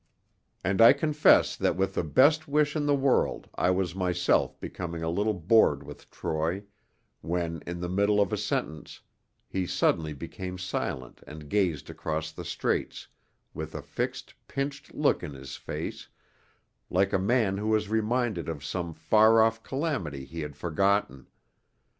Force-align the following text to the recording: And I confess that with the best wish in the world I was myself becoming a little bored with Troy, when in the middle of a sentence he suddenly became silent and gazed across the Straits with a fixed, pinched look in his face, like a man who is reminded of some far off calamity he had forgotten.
And 0.63 0.81
I 0.81 0.93
confess 0.93 1.55
that 1.55 1.75
with 1.75 1.93
the 1.93 2.03
best 2.03 2.47
wish 2.47 2.75
in 2.75 2.87
the 2.87 2.95
world 2.95 3.47
I 3.53 3.69
was 3.69 3.93
myself 3.93 4.59
becoming 4.59 5.03
a 5.03 5.11
little 5.11 5.35
bored 5.35 5.83
with 5.83 6.09
Troy, 6.09 6.63
when 7.21 7.61
in 7.67 7.81
the 7.81 7.87
middle 7.87 8.19
of 8.19 8.33
a 8.33 8.37
sentence 8.37 9.01
he 9.47 9.67
suddenly 9.67 10.13
became 10.13 10.57
silent 10.57 11.21
and 11.27 11.51
gazed 11.51 11.87
across 11.87 12.31
the 12.31 12.43
Straits 12.45 13.09
with 13.53 13.75
a 13.75 13.83
fixed, 13.83 14.33
pinched 14.47 14.95
look 14.95 15.21
in 15.21 15.35
his 15.35 15.55
face, 15.55 16.07
like 16.89 17.13
a 17.13 17.19
man 17.19 17.57
who 17.59 17.75
is 17.75 17.87
reminded 17.87 18.49
of 18.49 18.65
some 18.65 18.95
far 18.95 19.39
off 19.43 19.61
calamity 19.61 20.25
he 20.25 20.39
had 20.41 20.55
forgotten. 20.55 21.27